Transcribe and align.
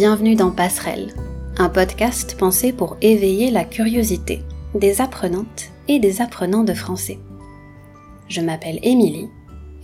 bienvenue 0.00 0.34
dans 0.34 0.50
Passerelle, 0.50 1.12
un 1.58 1.68
podcast 1.68 2.34
pensé 2.38 2.72
pour 2.72 2.96
éveiller 3.02 3.50
la 3.50 3.66
curiosité 3.66 4.40
des 4.74 5.02
apprenantes 5.02 5.66
et 5.88 5.98
des 5.98 6.22
apprenants 6.22 6.64
de 6.64 6.72
français. 6.72 7.18
Je 8.26 8.40
m'appelle 8.40 8.80
Émilie 8.82 9.28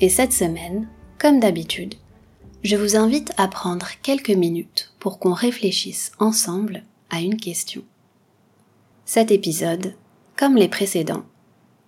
et 0.01 0.09
cette 0.09 0.33
semaine, 0.33 0.89
comme 1.19 1.39
d'habitude, 1.39 1.97
je 2.65 2.77
vous 2.77 2.97
invite 2.97 3.35
à 3.37 3.47
prendre 3.47 3.89
quelques 4.03 4.31
minutes 4.31 4.95
pour 5.01 5.19
qu'on 5.19 5.35
réfléchisse 5.35 6.13
ensemble 6.19 6.83
à 7.11 7.21
une 7.21 7.37
question. 7.37 7.83
Cet 9.05 9.31
épisode, 9.31 9.97
comme 10.35 10.57
les 10.57 10.69
précédents, 10.69 11.27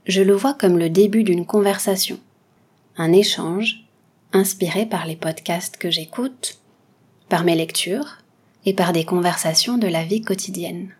je 0.04 0.20
le 0.20 0.34
vois 0.34 0.52
comme 0.52 0.76
le 0.76 0.90
début 0.90 1.24
d'une 1.24 1.46
conversation, 1.46 2.20
un 2.98 3.10
échange 3.10 3.86
inspiré 4.34 4.84
par 4.84 5.06
les 5.06 5.16
podcasts 5.16 5.78
que 5.78 5.90
j'écoute, 5.90 6.58
par 7.28 7.44
mes 7.44 7.54
lectures 7.54 8.18
et 8.64 8.74
par 8.74 8.92
des 8.92 9.04
conversations 9.04 9.78
de 9.78 9.86
la 9.86 10.04
vie 10.04 10.22
quotidienne. 10.22 10.90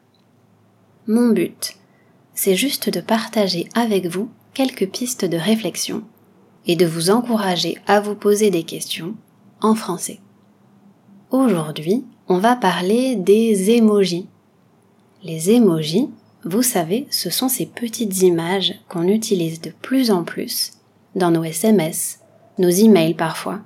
Mon 1.07 1.31
but, 1.31 1.75
c'est 2.35 2.57
juste 2.57 2.91
de 2.91 3.01
partager 3.01 3.69
avec 3.75 4.07
vous 4.07 4.29
quelques 4.55 4.89
pistes 4.89 5.25
de 5.25 5.37
réflexion 5.37 6.03
et 6.67 6.77
de 6.77 6.87
vous 6.87 7.11
encourager 7.11 7.79
à 7.87 8.01
vous 8.01 8.15
poser 8.15 8.51
des 8.51 8.63
questions 8.63 9.15
en 9.61 9.75
français. 9.75 10.21
Aujourd'hui, 11.31 12.05
on 12.29 12.39
va 12.39 12.57
parler 12.57 13.17
des 13.17 13.71
émojis. 13.71 14.29
Les 15.23 15.51
émojis, 15.51 16.11
vous 16.45 16.63
savez, 16.63 17.07
ce 17.11 17.31
sont 17.31 17.49
ces 17.49 17.67
petites 17.67 18.23
images 18.23 18.75
qu'on 18.89 19.09
utilise 19.09 19.61
de 19.61 19.71
plus 19.71 20.11
en 20.11 20.25
plus 20.25 20.73
dans 21.15 21.31
nos 21.31 21.45
SMS, 21.45 22.21
nos 22.59 22.69
emails 22.69 23.15
parfois, 23.15 23.61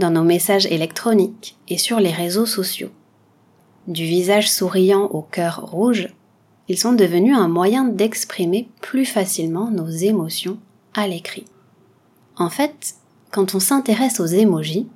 dans 0.00 0.10
nos 0.10 0.24
messages 0.24 0.66
électroniques 0.66 1.56
et 1.68 1.78
sur 1.78 2.00
les 2.00 2.10
réseaux 2.10 2.46
sociaux. 2.46 2.90
Du 3.86 4.04
visage 4.04 4.50
souriant 4.50 5.04
au 5.04 5.22
cœur 5.22 5.60
rouge, 5.62 6.08
ils 6.68 6.78
sont 6.78 6.92
devenus 6.92 7.36
un 7.36 7.48
moyen 7.48 7.84
d'exprimer 7.84 8.68
plus 8.80 9.04
facilement 9.04 9.70
nos 9.70 9.88
émotions 9.88 10.58
à 10.94 11.06
l'écrit. 11.06 11.44
En 12.36 12.50
fait, 12.50 12.94
quand 13.30 13.54
on 13.54 13.60
s'intéresse 13.60 14.18
aux 14.18 14.26
émojis, 14.26 14.88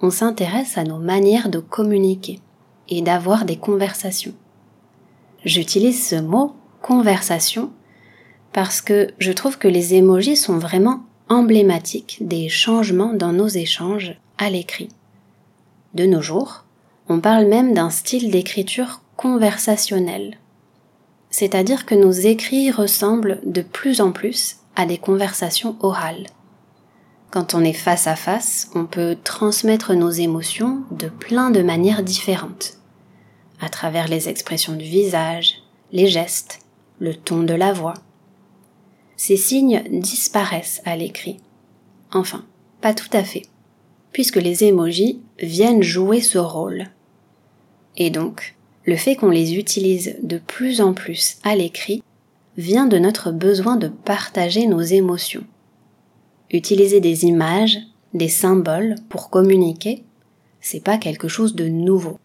on 0.00 0.10
s'intéresse 0.10 0.78
à 0.78 0.84
nos 0.84 0.98
manières 0.98 1.48
de 1.48 1.58
communiquer 1.58 2.40
et 2.88 3.02
d'avoir 3.02 3.44
des 3.44 3.56
conversations. 3.56 4.34
J'utilise 5.44 6.06
ce 6.06 6.16
mot 6.16 6.54
conversation 6.80 7.70
parce 8.52 8.80
que 8.80 9.08
je 9.18 9.32
trouve 9.32 9.58
que 9.58 9.68
les 9.68 9.94
émojis 9.94 10.36
sont 10.36 10.58
vraiment 10.58 11.04
emblématiques 11.28 12.18
des 12.20 12.48
changements 12.48 13.14
dans 13.14 13.32
nos 13.32 13.48
échanges 13.48 14.16
l'écrit. 14.50 14.88
De 15.94 16.06
nos 16.06 16.22
jours, 16.22 16.64
on 17.08 17.20
parle 17.20 17.46
même 17.46 17.74
d'un 17.74 17.90
style 17.90 18.30
d'écriture 18.30 19.02
conversationnel. 19.16 20.38
C'est-à-dire 21.30 21.86
que 21.86 21.94
nos 21.94 22.12
écrits 22.12 22.70
ressemblent 22.70 23.40
de 23.44 23.62
plus 23.62 24.00
en 24.00 24.12
plus 24.12 24.56
à 24.76 24.86
des 24.86 24.98
conversations 24.98 25.76
orales. 25.80 26.26
Quand 27.30 27.54
on 27.54 27.64
est 27.64 27.72
face 27.72 28.06
à 28.06 28.16
face, 28.16 28.70
on 28.74 28.84
peut 28.84 29.16
transmettre 29.22 29.94
nos 29.94 30.10
émotions 30.10 30.82
de 30.90 31.08
plein 31.08 31.50
de 31.50 31.62
manières 31.62 32.02
différentes, 32.02 32.78
à 33.60 33.68
travers 33.68 34.08
les 34.08 34.28
expressions 34.28 34.74
du 34.74 34.84
visage, 34.84 35.62
les 35.92 36.08
gestes, 36.08 36.60
le 36.98 37.14
ton 37.14 37.42
de 37.42 37.54
la 37.54 37.72
voix. 37.72 37.94
Ces 39.16 39.36
signes 39.36 39.82
disparaissent 39.90 40.82
à 40.84 40.96
l'écrit. 40.96 41.38
Enfin, 42.12 42.44
pas 42.80 42.92
tout 42.92 43.10
à 43.12 43.24
fait, 43.24 43.46
puisque 44.12 44.36
les 44.36 44.64
émojis 44.64 45.20
viennent 45.38 45.82
jouer 45.82 46.20
ce 46.20 46.38
rôle. 46.38 46.88
Et 47.96 48.10
donc, 48.10 48.56
le 48.84 48.96
fait 48.96 49.16
qu'on 49.16 49.30
les 49.30 49.54
utilise 49.54 50.16
de 50.22 50.38
plus 50.38 50.80
en 50.80 50.92
plus 50.92 51.38
à 51.44 51.54
l'écrit 51.54 52.02
vient 52.56 52.86
de 52.86 52.98
notre 52.98 53.30
besoin 53.30 53.76
de 53.76 53.88
partager 53.88 54.66
nos 54.66 54.80
émotions 54.80 55.44
Utiliser 56.50 57.00
des 57.00 57.24
images, 57.24 57.78
des 58.12 58.28
symboles 58.28 58.96
pour 59.08 59.30
communiquer, 59.30 60.04
c'est 60.60 60.84
pas 60.84 60.98
quelque 60.98 61.28
chose 61.28 61.54
de 61.54 61.66
nouveau. 61.66 62.18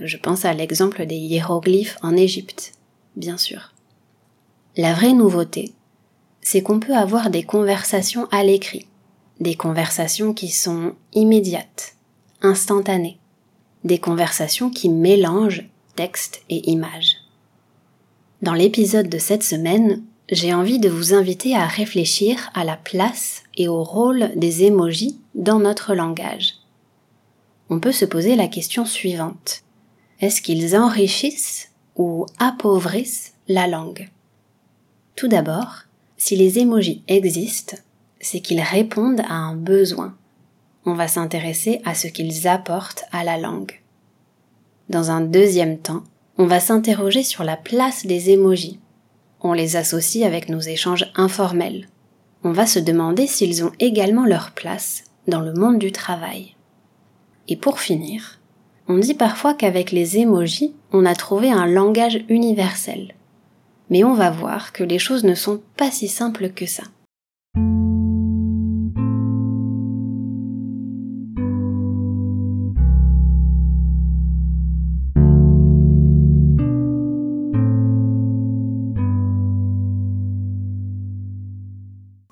Je 0.00 0.16
pense 0.16 0.46
à 0.46 0.54
l'exemple 0.54 1.04
des 1.04 1.16
hiéroglyphes 1.16 1.98
en 2.02 2.16
Égypte, 2.16 2.72
bien 3.16 3.36
sûr. 3.36 3.74
La 4.78 4.94
vraie 4.94 5.12
nouveauté, 5.12 5.72
c'est 6.40 6.62
qu'on 6.62 6.80
peut 6.80 6.96
avoir 6.96 7.28
des 7.28 7.42
conversations 7.42 8.26
à 8.30 8.42
l'écrit, 8.42 8.86
des 9.40 9.54
conversations 9.54 10.34
qui 10.34 10.48
sont 10.48 10.94
immédiates, 11.12 11.96
instantanées, 12.42 13.18
des 13.84 13.98
conversations 13.98 14.70
qui 14.70 14.88
mélangent 14.90 15.68
texte 15.96 16.42
et 16.48 16.70
images. 16.70 17.16
Dans 18.42 18.54
l'épisode 18.54 19.08
de 19.08 19.18
cette 19.18 19.42
semaine, 19.42 20.02
j'ai 20.30 20.54
envie 20.54 20.78
de 20.78 20.88
vous 20.88 21.12
inviter 21.12 21.56
à 21.56 21.66
réfléchir 21.66 22.50
à 22.54 22.64
la 22.64 22.76
place 22.76 23.42
et 23.56 23.68
au 23.68 23.82
rôle 23.82 24.30
des 24.36 24.64
émojis 24.64 25.18
dans 25.34 25.58
notre 25.58 25.94
langage. 25.94 26.54
On 27.68 27.80
peut 27.80 27.92
se 27.92 28.04
poser 28.04 28.36
la 28.36 28.48
question 28.48 28.84
suivante. 28.84 29.62
Est-ce 30.20 30.42
qu'ils 30.42 30.76
enrichissent 30.76 31.70
ou 31.96 32.26
appauvrissent 32.38 33.34
la 33.48 33.66
langue? 33.66 34.08
Tout 35.16 35.28
d'abord, 35.28 35.84
si 36.16 36.36
les 36.36 36.58
émojis 36.58 37.02
existent, 37.08 37.76
c'est 38.20 38.40
qu'ils 38.40 38.60
répondent 38.60 39.22
à 39.28 39.34
un 39.34 39.54
besoin. 39.54 40.14
On 40.86 40.94
va 40.94 41.08
s'intéresser 41.08 41.80
à 41.84 41.94
ce 41.94 42.06
qu'ils 42.06 42.48
apportent 42.48 43.04
à 43.12 43.24
la 43.24 43.38
langue. 43.38 43.80
Dans 44.88 45.10
un 45.10 45.20
deuxième 45.20 45.78
temps, 45.78 46.04
on 46.38 46.46
va 46.46 46.60
s'interroger 46.60 47.22
sur 47.22 47.44
la 47.44 47.56
place 47.56 48.06
des 48.06 48.30
émojis 48.30 48.80
on 49.42 49.52
les 49.52 49.76
associe 49.76 50.26
avec 50.26 50.48
nos 50.48 50.60
échanges 50.60 51.10
informels. 51.14 51.88
On 52.44 52.52
va 52.52 52.66
se 52.66 52.78
demander 52.78 53.26
s'ils 53.26 53.64
ont 53.64 53.72
également 53.78 54.26
leur 54.26 54.52
place 54.52 55.04
dans 55.28 55.40
le 55.40 55.52
monde 55.52 55.78
du 55.78 55.92
travail. 55.92 56.56
Et 57.48 57.56
pour 57.56 57.80
finir, 57.80 58.38
on 58.88 58.98
dit 58.98 59.14
parfois 59.14 59.54
qu'avec 59.54 59.92
les 59.92 60.18
émojis, 60.18 60.74
on 60.92 61.06
a 61.06 61.14
trouvé 61.14 61.50
un 61.50 61.66
langage 61.66 62.24
universel. 62.28 63.14
Mais 63.88 64.04
on 64.04 64.14
va 64.14 64.30
voir 64.30 64.72
que 64.72 64.84
les 64.84 64.98
choses 64.98 65.24
ne 65.24 65.34
sont 65.34 65.60
pas 65.76 65.90
si 65.90 66.08
simples 66.08 66.50
que 66.50 66.66
ça. 66.66 66.84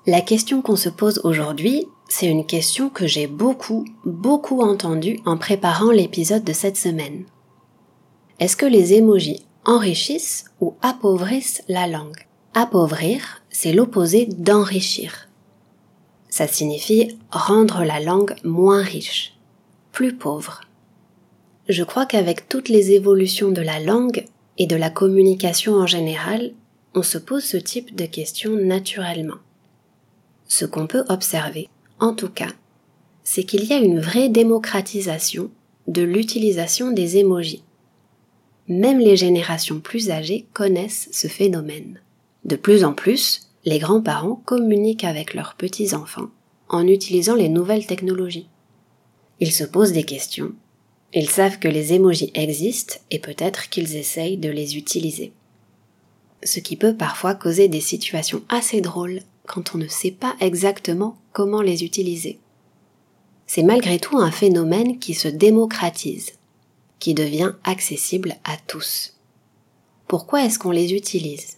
La 0.09 0.21
question 0.21 0.63
qu'on 0.63 0.75
se 0.75 0.89
pose 0.89 1.21
aujourd'hui, 1.23 1.85
c'est 2.07 2.25
une 2.25 2.47
question 2.47 2.89
que 2.89 3.05
j'ai 3.05 3.27
beaucoup, 3.27 3.85
beaucoup 4.05 4.61
entendue 4.61 5.19
en 5.27 5.37
préparant 5.37 5.91
l'épisode 5.91 6.43
de 6.43 6.51
cette 6.51 6.77
semaine. 6.77 7.25
Est-ce 8.39 8.57
que 8.57 8.65
les 8.65 8.93
émojis 8.93 9.45
enrichissent 9.65 10.45
ou 10.61 10.73
appauvrissent 10.81 11.61
la 11.67 11.85
langue? 11.85 12.25
Appauvrir, 12.55 13.43
c'est 13.51 13.71
l'opposé 13.71 14.25
d'enrichir. 14.25 15.29
Ça 16.27 16.47
signifie 16.47 17.19
rendre 17.29 17.83
la 17.83 17.99
langue 17.99 18.33
moins 18.43 18.81
riche, 18.81 19.37
plus 19.91 20.15
pauvre. 20.15 20.61
Je 21.67 21.83
crois 21.83 22.07
qu'avec 22.07 22.49
toutes 22.49 22.69
les 22.69 22.93
évolutions 22.93 23.51
de 23.51 23.61
la 23.61 23.79
langue 23.79 24.25
et 24.57 24.65
de 24.65 24.75
la 24.75 24.89
communication 24.89 25.75
en 25.75 25.85
général, 25.85 26.53
on 26.95 27.03
se 27.03 27.19
pose 27.19 27.43
ce 27.43 27.57
type 27.57 27.95
de 27.95 28.07
questions 28.07 28.55
naturellement 28.55 29.37
ce 30.49 30.65
qu'on 30.65 30.87
peut 30.87 31.05
observer, 31.07 31.69
en 31.99 32.13
tout 32.13 32.27
cas, 32.27 32.51
c'est 33.23 33.43
qu'il 33.43 33.63
y 33.63 33.71
a 33.71 33.77
une 33.77 34.01
vraie 34.01 34.27
démocratisation 34.27 35.51
de 35.87 36.01
l'utilisation 36.01 36.91
des 36.91 37.17
émojis. 37.17 37.63
Même 38.67 38.99
les 38.99 39.15
générations 39.15 39.79
plus 39.79 40.11
âgées 40.11 40.47
connaissent 40.53 41.07
ce 41.11 41.27
phénomène. 41.27 42.01
De 42.43 42.55
plus 42.55 42.83
en 42.83 42.93
plus, 42.93 43.49
les 43.65 43.79
grands-parents 43.79 44.41
communiquent 44.45 45.03
avec 45.03 45.33
leurs 45.33 45.55
petits-enfants 45.55 46.29
en 46.67 46.85
utilisant 46.87 47.35
les 47.35 47.49
nouvelles 47.49 47.87
technologies. 47.87 48.49
Ils 49.39 49.51
se 49.51 49.63
posent 49.63 49.93
des 49.93 50.03
questions, 50.03 50.53
ils 51.13 51.29
savent 51.29 51.57
que 51.57 51.67
les 51.67 51.93
émojis 51.93 52.31
existent 52.35 52.97
et 53.09 53.19
peut-être 53.19 53.69
qu'ils 53.69 53.95
essayent 53.95 54.37
de 54.37 54.49
les 54.49 54.77
utiliser. 54.77 55.33
Ce 56.43 56.59
qui 56.59 56.75
peut 56.75 56.95
parfois 56.95 57.35
causer 57.35 57.67
des 57.67 57.81
situations 57.81 58.43
assez 58.49 58.81
drôles 58.81 59.21
quand 59.49 59.73
on 59.73 59.79
ne 59.79 59.87
sait 59.87 60.11
pas 60.11 60.35
exactement 60.39 61.17
comment 61.33 61.61
les 61.63 61.83
utiliser. 61.83 62.39
C'est 63.47 63.63
malgré 63.63 63.99
tout 63.99 64.19
un 64.19 64.29
phénomène 64.29 64.99
qui 64.99 65.15
se 65.15 65.27
démocratise, 65.27 66.33
qui 66.99 67.15
devient 67.15 67.53
accessible 67.63 68.35
à 68.43 68.57
tous. 68.67 69.15
Pourquoi 70.07 70.45
est-ce 70.45 70.59
qu'on 70.59 70.69
les 70.69 70.93
utilise? 70.93 71.57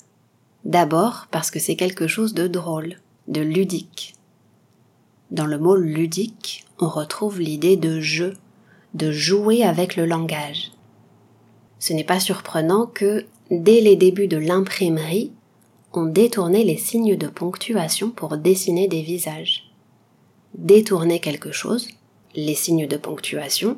D'abord 0.63 1.27
parce 1.31 1.51
que 1.51 1.59
c'est 1.59 1.75
quelque 1.75 2.07
chose 2.07 2.33
de 2.33 2.47
drôle, 2.47 2.95
de 3.27 3.41
ludique. 3.41 4.15
Dans 5.29 5.45
le 5.45 5.59
mot 5.59 5.75
ludique, 5.75 6.63
on 6.79 6.87
retrouve 6.87 7.41
l'idée 7.41 7.75
de 7.75 7.99
jeu, 7.99 8.37
de 8.94 9.11
jouer 9.11 9.63
avec 9.63 9.97
le 9.97 10.05
langage. 10.05 10.71
Ce 11.79 11.91
n'est 11.91 12.05
pas 12.05 12.21
surprenant 12.21 12.85
que, 12.85 13.25
dès 13.49 13.81
les 13.81 13.97
débuts 13.97 14.27
de 14.27 14.37
l'imprimerie, 14.37 15.33
on 15.93 16.05
détournait 16.05 16.63
les 16.63 16.77
signes 16.77 17.17
de 17.17 17.27
ponctuation 17.27 18.11
pour 18.11 18.38
dessiner 18.38 18.88
des 18.88 19.01
visages. 19.01 19.71
Détourner 20.53 21.19
quelque 21.19 21.51
chose, 21.51 21.89
les 22.35 22.55
signes 22.55 22.88
de 22.88 22.97
ponctuation, 22.97 23.77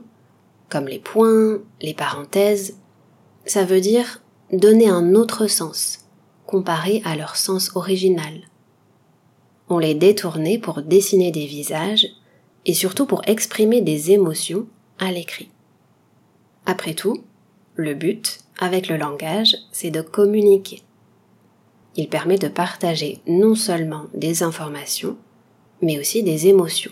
comme 0.70 0.88
les 0.88 1.00
points, 1.00 1.60
les 1.82 1.94
parenthèses, 1.94 2.78
ça 3.46 3.66
veut 3.66 3.82
dire 3.82 4.22
donner 4.52 4.88
un 4.88 5.16
autre 5.16 5.48
sens, 5.48 6.06
comparé 6.46 7.02
à 7.06 7.16
leur 7.16 7.36
sens 7.36 7.72
original. 7.76 8.42
On 9.70 9.80
les 9.80 9.96
détournait 9.96 10.60
pour 10.60 10.82
dessiner 10.84 11.32
des 11.32 11.48
visages 11.48 12.08
et 12.66 12.74
surtout 12.74 13.06
pour 13.06 13.24
exprimer 13.28 13.82
des 13.82 14.12
émotions 14.12 14.68
à 15.00 15.12
l'écrit. 15.12 15.50
Après 16.66 16.94
tout, 16.94 17.24
le 17.76 17.96
but, 17.96 18.40
avec 18.60 18.88
le 18.88 18.98
langage, 18.98 19.56
c'est 19.72 19.92
de 19.92 20.02
communiquer. 20.02 20.84
Il 21.96 22.10
permet 22.10 22.38
de 22.38 22.48
partager 22.48 23.20
non 23.28 23.56
seulement 23.56 24.06
des 24.14 24.42
informations, 24.42 25.16
mais 25.82 26.00
aussi 26.00 26.24
des 26.24 26.48
émotions. 26.48 26.92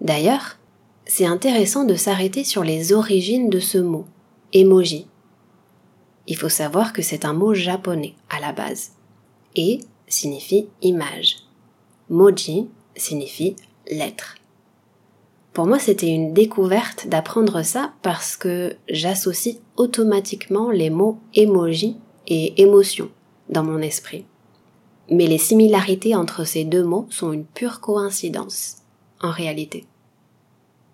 D'ailleurs, 0.00 0.58
c'est 1.06 1.26
intéressant 1.26 1.84
de 1.84 1.94
s'arrêter 1.94 2.44
sur 2.44 2.62
les 2.62 2.92
origines 2.92 3.50
de 3.50 3.60
ce 3.60 3.78
mot, 3.78 4.06
emoji. 4.52 5.06
Il 6.28 6.36
faut 6.36 6.48
savoir 6.48 6.92
que 6.92 7.02
c'est 7.02 7.24
un 7.24 7.32
mot 7.32 7.54
japonais 7.54 8.14
à 8.30 8.40
la 8.40 8.52
base. 8.52 8.92
Et 9.56 9.80
signifie 10.06 10.68
image. 10.80 11.38
Moji 12.08 12.68
signifie 12.94 13.56
lettre. 13.90 14.36
Pour 15.52 15.66
moi, 15.66 15.78
c'était 15.78 16.08
une 16.08 16.32
découverte 16.32 17.08
d'apprendre 17.08 17.62
ça 17.62 17.92
parce 18.02 18.36
que 18.36 18.76
j'associe 18.88 19.56
automatiquement 19.76 20.70
les 20.70 20.88
mots 20.88 21.18
emoji 21.34 21.96
et 22.26 22.62
émotion 22.62 23.10
dans 23.52 23.62
mon 23.62 23.78
esprit. 23.78 24.24
Mais 25.10 25.26
les 25.26 25.38
similarités 25.38 26.14
entre 26.14 26.44
ces 26.44 26.64
deux 26.64 26.84
mots 26.84 27.06
sont 27.10 27.32
une 27.32 27.44
pure 27.44 27.80
coïncidence, 27.80 28.78
en 29.20 29.30
réalité. 29.30 29.86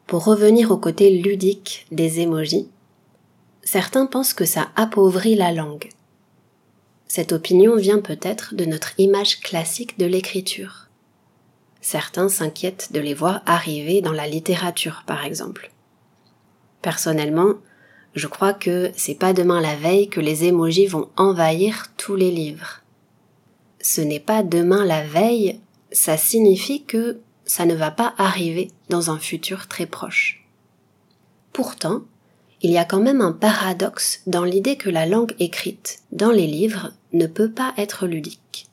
Pour 0.06 0.24
revenir 0.24 0.70
au 0.70 0.78
côté 0.78 1.10
ludique 1.10 1.86
des 1.92 2.20
emojis, 2.20 2.68
certains 3.62 4.06
pensent 4.06 4.34
que 4.34 4.46
ça 4.46 4.68
appauvrit 4.74 5.34
la 5.34 5.52
langue. 5.52 5.90
Cette 7.06 7.32
opinion 7.32 7.76
vient 7.76 8.00
peut-être 8.00 8.54
de 8.54 8.64
notre 8.64 8.98
image 8.98 9.40
classique 9.40 9.98
de 9.98 10.06
l'écriture. 10.06 10.88
Certains 11.80 12.28
s'inquiètent 12.28 12.92
de 12.92 13.00
les 13.00 13.14
voir 13.14 13.42
arriver 13.46 14.02
dans 14.02 14.12
la 14.12 14.26
littérature, 14.26 15.04
par 15.06 15.24
exemple. 15.24 15.70
Personnellement, 16.82 17.54
je 18.18 18.26
crois 18.26 18.52
que 18.52 18.90
c'est 18.96 19.14
pas 19.14 19.32
demain 19.32 19.60
la 19.60 19.76
veille 19.76 20.08
que 20.08 20.20
les 20.20 20.44
émojis 20.44 20.86
vont 20.86 21.08
envahir 21.16 21.86
tous 21.96 22.16
les 22.16 22.30
livres. 22.30 22.82
Ce 23.80 24.00
n'est 24.00 24.20
pas 24.20 24.42
demain 24.42 24.84
la 24.84 25.04
veille, 25.04 25.60
ça 25.92 26.16
signifie 26.16 26.84
que 26.84 27.20
ça 27.46 27.64
ne 27.64 27.74
va 27.74 27.90
pas 27.90 28.14
arriver 28.18 28.70
dans 28.88 29.10
un 29.10 29.18
futur 29.18 29.68
très 29.68 29.86
proche. 29.86 30.44
Pourtant, 31.52 32.02
il 32.60 32.70
y 32.70 32.78
a 32.78 32.84
quand 32.84 33.00
même 33.00 33.20
un 33.20 33.32
paradoxe 33.32 34.20
dans 34.26 34.44
l'idée 34.44 34.76
que 34.76 34.90
la 34.90 35.06
langue 35.06 35.34
écrite 35.38 36.00
dans 36.12 36.32
les 36.32 36.46
livres 36.46 36.92
ne 37.12 37.26
peut 37.26 37.50
pas 37.50 37.72
être 37.76 38.06
ludique. 38.06 38.68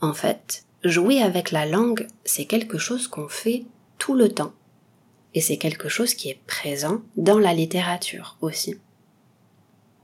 En 0.00 0.14
fait, 0.14 0.64
jouer 0.82 1.22
avec 1.22 1.52
la 1.52 1.64
langue, 1.64 2.08
c'est 2.24 2.44
quelque 2.44 2.78
chose 2.78 3.06
qu'on 3.06 3.28
fait 3.28 3.64
tout 3.98 4.14
le 4.14 4.28
temps. 4.28 4.52
Et 5.34 5.40
c'est 5.40 5.56
quelque 5.56 5.88
chose 5.88 6.14
qui 6.14 6.28
est 6.28 6.40
présent 6.46 7.00
dans 7.16 7.38
la 7.38 7.54
littérature 7.54 8.36
aussi. 8.40 8.76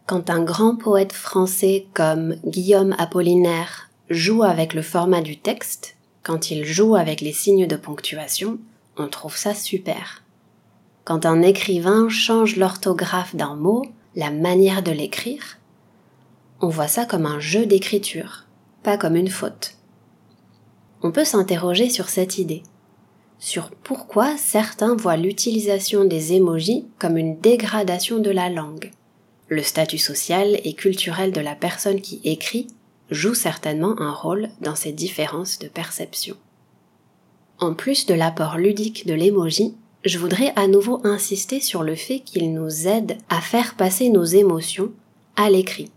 Quand 0.07 0.31
un 0.31 0.43
grand 0.43 0.77
poète 0.77 1.13
français 1.13 1.87
comme 1.93 2.37
Guillaume 2.47 2.95
Apollinaire 2.99 3.91
joue 4.09 4.43
avec 4.43 4.73
le 4.73 4.81
format 4.81 5.21
du 5.21 5.39
texte, 5.39 5.97
quand 6.23 6.51
il 6.51 6.65
joue 6.65 6.97
avec 6.97 7.21
les 7.21 7.33
signes 7.33 7.67
de 7.67 7.77
ponctuation, 7.77 8.59
on 8.97 9.09
trouve 9.09 9.37
ça 9.37 9.55
super. 9.55 10.23
Quand 11.05 11.27
un 11.27 11.43
écrivain 11.43 12.09
change 12.09 12.57
l'orthographe 12.57 13.37
d'un 13.37 13.55
mot, 13.55 13.85
la 14.15 14.31
manière 14.31 14.83
de 14.83 14.93
l'écrire, 14.93 15.59
on 16.61 16.69
voit 16.69 16.89
ça 16.89 17.05
comme 17.05 17.27
un 17.27 17.39
jeu 17.39 17.67
d'écriture, 17.67 18.47
pas 18.83 18.97
comme 18.97 19.15
une 19.15 19.31
faute. 19.31 19.77
On 21.03 21.13
peut 21.13 21.25
s'interroger 21.25 21.91
sur 21.91 22.09
cette 22.09 22.39
idée 22.39 22.63
sur 23.39 23.71
pourquoi 23.71 24.37
certains 24.37 24.97
voient 24.97 25.17
l'utilisation 25.17 26.05
des 26.05 26.33
émojis 26.33 26.87
comme 26.99 27.17
une 27.17 27.39
dégradation 27.39 28.19
de 28.19 28.31
la 28.31 28.51
langue. 28.51 28.91
Le 29.49 29.63
statut 29.63 29.99
social 29.99 30.61
et 30.65 30.75
culturel 30.75 31.33
de 31.33 31.41
la 31.41 31.55
personne 31.55 32.01
qui 32.01 32.21
écrit 32.25 32.67
joue 33.11 33.35
certainement 33.35 33.99
un 34.01 34.13
rôle 34.13 34.51
dans 34.61 34.75
ces 34.75 34.93
différences 34.93 35.59
de 35.59 35.69
perception. 35.69 36.37
En 37.59 37.75
plus 37.75 38.07
de 38.07 38.15
l'apport 38.15 38.59
ludique 38.59 39.07
de 39.07 39.15
l'émoji, 39.15 39.75
je 40.05 40.19
voudrais 40.19 40.53
à 40.55 40.69
nouveau 40.69 41.01
insister 41.05 41.61
sur 41.61 41.83
le 41.83 41.95
fait 41.95 42.21
qu'il 42.21 42.53
nous 42.53 42.87
aide 42.87 43.17
à 43.29 43.41
faire 43.41 43.75
passer 43.75 44.11
nos 44.11 44.25
émotions 44.25 44.93
à 45.37 45.51
l'écrit. 45.51 45.91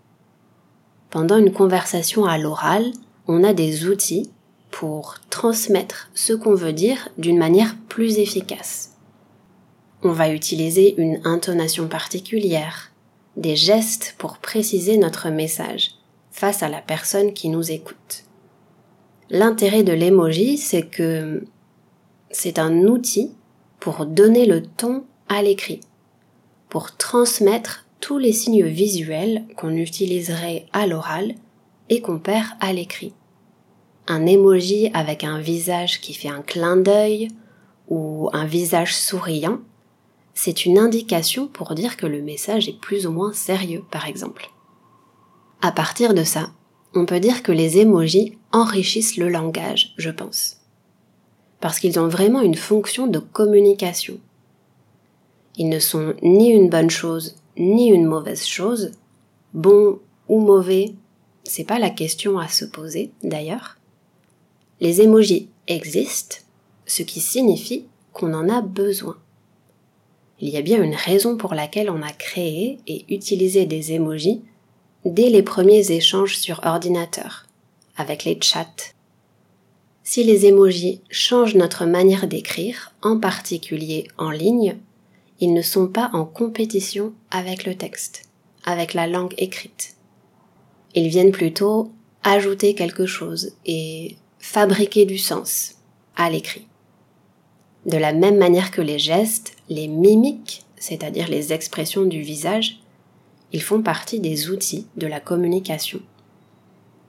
Pendant 1.10 1.38
une 1.38 1.52
conversation 1.52 2.26
à 2.26 2.38
l'oral, 2.38 2.92
on 3.28 3.44
a 3.44 3.54
des 3.54 3.86
outils 3.88 4.32
pour 4.72 5.16
transmettre 5.30 6.10
ce 6.16 6.34
qu'on 6.34 6.56
veut 6.56 6.74
dire 6.74 7.10
d'une 7.18 7.38
manière 7.38 7.76
plus 7.90 8.18
efficace. 8.18 8.94
On 10.02 10.12
va 10.12 10.30
utiliser 10.34 11.00
une 11.00 11.22
intonation 11.26 11.88
particulière, 11.88 12.92
des 13.38 13.56
gestes 13.56 14.16
pour 14.18 14.38
préciser 14.40 14.98
notre 14.98 15.30
message 15.30 15.92
face 16.32 16.64
à 16.64 16.70
la 16.70 16.82
personne 16.82 17.34
qui 17.34 17.50
nous 17.50 17.72
écoute. 17.72 18.24
L'intérêt 19.30 19.84
de 19.84 19.94
l'emoji, 19.94 20.58
c'est 20.58 20.88
que 20.88 21.44
c'est 22.32 22.58
un 22.58 22.84
outil 22.84 23.32
pour 23.80 24.06
donner 24.06 24.46
le 24.46 24.64
ton 24.64 25.04
à 25.30 25.42
l'écrit, 25.42 25.82
pour 26.70 26.96
transmettre 26.98 27.86
tous 28.00 28.18
les 28.18 28.34
signes 28.34 28.66
visuels 28.66 29.46
qu'on 29.56 29.76
utiliserait 29.76 30.66
à 30.74 30.88
l'oral 30.88 31.36
et 31.90 32.02
qu'on 32.02 32.20
perd 32.20 32.48
à 32.60 32.74
l'écrit 32.74 33.14
un 34.08 34.26
emoji 34.26 34.90
avec 34.94 35.24
un 35.24 35.40
visage 35.40 36.02
qui 36.02 36.14
fait 36.14 36.30
un 36.30 36.42
clin 36.42 36.78
d'œil 36.78 37.30
ou 37.88 38.30
un 38.34 38.46
visage 38.46 38.96
souriant, 38.96 39.60
c'est 40.34 40.66
une 40.66 40.80
indication 40.80 41.48
pour 41.48 41.76
dire 41.76 41.98
que 41.98 42.06
le 42.06 42.22
message 42.22 42.68
est 42.68 42.80
plus 42.80 43.06
ou 43.06 43.12
moins 43.12 43.34
sérieux, 43.34 43.84
par 43.92 44.08
exemple. 44.08 44.50
À 45.62 45.72
partir 45.72 46.14
de 46.14 46.24
ça, 46.24 46.52
on 46.96 47.06
peut 47.06 47.20
dire 47.20 47.44
que 47.44 47.52
les 47.52 47.78
emojis 47.78 48.38
enrichissent 48.52 49.18
le 49.18 49.30
langage, 49.30 49.94
je 49.98 50.10
pense. 50.10 50.58
Parce 51.60 51.80
qu'ils 51.80 52.00
ont 52.00 52.08
vraiment 52.08 52.42
une 52.42 52.56
fonction 52.56 53.08
de 53.08 53.20
communication. 53.20 54.18
Ils 55.58 55.70
ne 55.70 55.80
sont 55.80 56.16
ni 56.24 56.50
une 56.50 56.70
bonne 56.70 56.90
chose, 56.90 57.36
ni 57.58 57.90
une 57.90 58.06
mauvaise 58.06 58.46
chose. 58.46 58.92
Bon 59.54 60.00
ou 60.28 60.40
mauvais, 60.40 60.96
c'est 61.44 61.66
pas 61.66 61.78
la 61.78 61.90
question 61.90 62.40
à 62.40 62.48
se 62.48 62.66
poser, 62.66 63.12
d'ailleurs 63.22 63.78
les 64.82 65.02
émojis 65.02 65.48
existent, 65.68 66.38
ce 66.88 67.04
qui 67.04 67.20
signifie 67.20 67.86
qu'on 68.14 68.34
en 68.34 68.50
a 68.50 68.62
besoin. 68.62 69.16
Il 70.40 70.50
y 70.50 70.58
a 70.58 70.62
bien 70.62 70.82
une 70.82 70.96
raison 70.96 71.38
pour 71.38 71.54
laquelle 71.54 71.92
on 71.92 72.02
a 72.02 72.12
créé 72.12 72.80
et 72.88 73.06
utilisé 73.14 73.68
des 73.68 73.94
émojis 73.94 74.42
dès 75.06 75.30
les 75.30 75.44
premiers 75.44 75.92
échanges 75.92 76.38
sur 76.38 76.62
ordinateur, 76.64 77.46
avec 77.96 78.26
les 78.26 78.40
chats. 78.42 78.94
Si 80.04 80.24
les 80.24 80.48
émojis 80.48 81.02
changent 81.12 81.56
notre 81.56 81.86
manière 81.86 82.28
d'écrire, 82.28 82.92
en 83.04 83.20
particulier 83.20 84.08
en 84.18 84.32
ligne, 84.32 84.78
ils 85.40 85.54
ne 85.54 85.62
sont 85.62 85.88
pas 85.88 86.10
en 86.14 86.26
compétition 86.26 87.14
avec 87.30 87.66
le 87.66 87.76
texte, 87.76 88.24
avec 88.66 88.96
la 88.96 89.06
langue 89.06 89.36
écrite. 89.38 89.96
Ils 90.96 91.08
viennent 91.08 91.32
plutôt 91.32 91.92
ajouter 92.24 92.74
quelque 92.74 93.06
chose 93.06 93.54
et 93.66 94.16
fabriquer 94.42 95.06
du 95.06 95.18
sens 95.18 95.76
à 96.18 96.30
l'écrit. 96.30 96.68
De 97.86 97.98
la 97.98 98.12
même 98.12 98.38
manière 98.38 98.72
que 98.72 98.82
les 98.82 99.00
gestes, 99.00 99.54
les 99.70 99.88
mimiques, 99.88 100.66
c'est-à-dire 100.78 101.30
les 101.30 101.54
expressions 101.54 102.06
du 102.06 102.22
visage, 102.22 102.82
ils 103.54 103.62
font 103.62 103.82
partie 103.82 104.20
des 104.20 104.50
outils 104.50 104.88
de 104.98 105.08
la 105.08 105.20
communication. 105.20 106.02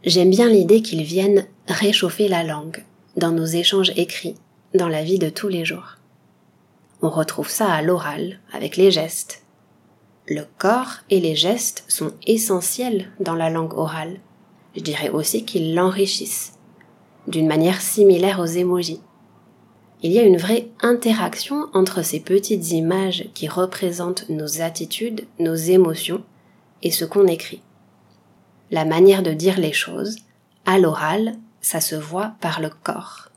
J'aime 0.05 0.31
bien 0.31 0.49
l'idée 0.49 0.83
qu'ils 0.83 1.05
viennent 1.05 1.47
réchauffer 1.69 2.29
la 2.29 2.45
langue 2.45 2.85
dans 3.17 3.33
nos 3.33 3.47
échanges 3.47 3.93
écrits, 3.97 4.35
dans 4.75 4.89
la 4.89 5.03
vie 5.03 5.19
de 5.19 5.29
tous 5.29 5.49
les 5.49 5.65
jours. 5.65 5.97
On 7.01 7.11
retrouve 7.11 7.49
ça 7.49 7.73
à 7.73 7.83
l'oral, 7.83 8.41
avec 8.53 8.77
les 8.77 8.91
gestes. 8.91 9.43
Le 10.29 10.45
corps 10.59 10.99
et 11.11 11.21
les 11.21 11.35
gestes 11.35 11.85
sont 11.89 12.13
essentiels 12.27 13.11
dans 13.21 13.35
la 13.35 13.51
langue 13.51 13.75
orale. 13.75 14.21
Je 14.77 14.81
dirais 14.81 15.11
aussi 15.11 15.45
qu'ils 15.45 15.75
l'enrichissent 15.75 16.53
d'une 17.29 17.47
manière 17.47 17.81
similaire 17.81 18.41
aux 18.41 18.47
émojis. 18.47 19.01
il 20.03 20.11
y 20.11 20.19
a 20.19 20.25
une 20.25 20.37
vraie 20.37 20.69
interaction 20.81 21.67
entre 21.75 22.03
ces 22.03 22.19
petites 22.19 22.73
images 22.73 23.29
qui 23.35 23.47
représentent 23.47 24.29
nos 24.29 24.61
attitudes, 24.61 25.27
nos 25.39 25.55
émotions 25.55 26.25
et 26.83 26.91
ce 26.91 27.05
qu'on 27.05 27.29
écrit. 27.29 27.63
La 28.73 28.85
manière 28.85 29.23
de 29.23 29.33
dire 29.33 29.61
les 29.61 29.73
choses, 29.73 30.17
à 30.67 30.79
l'oral, 30.79 31.37
ça 31.61 31.81
se 31.81 31.95
voit 31.95 32.35
par 32.41 32.61
le 32.61 32.71
corps. 32.71 33.29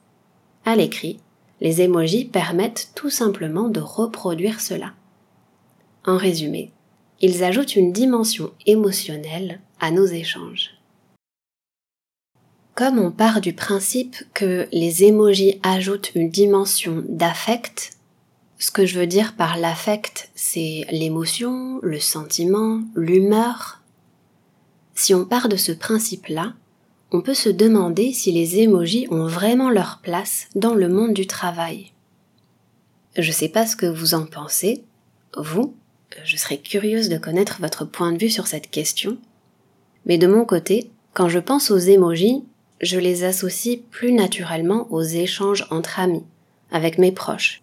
À 0.66 0.76
l'écrit, 0.76 1.20
les 1.62 1.82
émojis 1.82 2.26
permettent 2.26 2.92
tout 2.96 3.10
simplement 3.10 3.70
de 3.70 3.80
reproduire 3.80 4.60
cela. 4.60 4.94
En 6.06 6.18
résumé, 6.18 6.72
ils 7.22 7.44
ajoutent 7.44 7.76
une 7.76 7.94
dimension 7.94 8.52
émotionnelle 8.66 9.62
à 9.80 9.92
nos 9.92 10.06
échanges. 10.06 10.72
Comme 12.76 13.00
on 13.00 13.10
part 13.10 13.40
du 13.40 13.54
principe 13.54 14.18
que 14.34 14.68
les 14.74 15.06
émojis 15.06 15.62
ajoutent 15.64 16.12
une 16.14 16.30
dimension 16.30 17.06
d'affect, 17.08 17.92
ce 18.60 18.70
que 18.70 18.86
je 18.86 19.00
veux 19.00 19.08
dire 19.08 19.38
par 19.38 19.58
l'affect, 19.58 20.30
c'est 20.36 20.86
l'émotion, 20.92 21.80
le 21.82 22.02
sentiment, 22.02 22.82
l'humeur. 22.94 23.82
Si 24.94 25.14
on 25.14 25.24
part 25.24 25.48
de 25.48 25.56
ce 25.56 25.72
principe-là, 25.72 26.54
on 27.12 27.22
peut 27.22 27.34
se 27.34 27.48
demander 27.48 28.12
si 28.12 28.34
les 28.34 28.60
émojis 28.60 29.08
ont 29.10 29.26
vraiment 29.26 29.70
leur 29.70 30.02
place 30.04 30.50
dans 30.54 30.74
le 30.74 30.90
monde 30.90 31.14
du 31.14 31.28
travail. 31.28 31.94
Je 33.18 33.32
sais 33.32 33.48
pas 33.48 33.66
ce 33.66 33.78
que 33.78 33.86
vous 33.86 34.16
en 34.16 34.26
pensez, 34.26 34.84
vous, 35.38 35.74
je 36.26 36.36
serais 36.36 36.58
curieuse 36.58 37.08
de 37.08 37.18
connaître 37.18 37.62
votre 37.62 37.86
point 37.86 38.12
de 38.12 38.18
vue 38.18 38.30
sur 38.30 38.48
cette 38.48 38.70
question, 38.70 39.18
mais 40.06 40.18
de 40.18 40.28
mon 40.28 40.44
côté, 40.44 40.92
quand 41.14 41.30
je 41.30 41.40
pense 41.40 41.72
aux 41.72 41.78
émojis, 41.78 42.44
je 42.82 43.00
les 43.00 43.24
associe 43.24 43.80
plus 43.92 44.12
naturellement 44.12 44.88
aux 44.92 45.02
échanges 45.02 45.66
entre 45.72 46.00
amis, 46.00 46.26
avec 46.72 46.98
mes 46.98 47.12
proches. 47.12 47.62